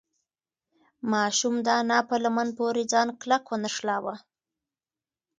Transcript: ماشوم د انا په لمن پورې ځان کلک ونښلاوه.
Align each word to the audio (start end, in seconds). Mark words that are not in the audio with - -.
ماشوم 1.11 1.55
د 1.65 1.67
انا 1.81 1.99
په 2.09 2.15
لمن 2.23 2.47
پورې 2.59 2.83
ځان 2.91 3.07
کلک 3.21 3.43
ونښلاوه. 3.47 4.15